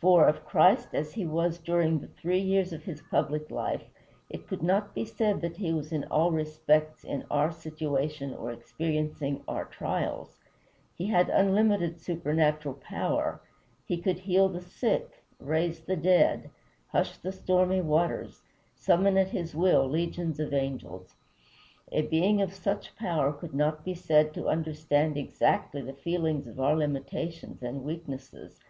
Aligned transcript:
For, 0.00 0.24
of 0.28 0.44
Christ 0.44 0.90
as 0.94 1.14
he 1.14 1.26
was 1.26 1.58
during 1.58 1.98
the 1.98 2.06
three 2.06 2.38
years 2.38 2.72
of 2.72 2.84
his 2.84 3.02
public 3.02 3.50
life, 3.50 3.82
it 4.30 4.46
could 4.46 4.62
not 4.62 4.94
be 4.94 5.04
said 5.04 5.40
that 5.40 5.56
he 5.56 5.72
was 5.72 5.90
in 5.90 6.04
all 6.04 6.30
respects 6.30 7.02
in 7.02 7.24
our 7.28 7.50
situation 7.50 8.32
or 8.32 8.52
experiencing 8.52 9.42
our 9.48 9.64
trials. 9.64 10.38
He 10.96 11.06
had 11.08 11.28
unlimited 11.28 12.00
supernatural 12.00 12.76
power; 12.76 13.40
he 13.84 13.98
could 14.00 14.20
heal 14.20 14.48
the 14.48 14.60
sick, 14.60 15.24
raise 15.40 15.80
the 15.80 15.96
dead, 15.96 16.50
hush 16.92 17.16
the 17.16 17.32
stormy 17.32 17.80
waters, 17.80 18.42
summon 18.76 19.18
at 19.18 19.30
his 19.30 19.56
will 19.56 19.88
legions 19.88 20.38
of 20.38 20.54
angels. 20.54 21.16
A 21.90 22.02
being 22.02 22.40
of 22.40 22.52
such 22.54 22.94
power 22.94 23.32
could 23.32 23.54
not 23.54 23.84
be 23.84 23.94
said 23.96 24.32
to 24.34 24.46
understand 24.50 25.16
exactly 25.16 25.82
the 25.82 25.94
feelings 25.94 26.46
of 26.46 26.60
our 26.60 26.76
limitations 26.76 27.60
and 27.60 27.82
weaknesses. 27.82 28.60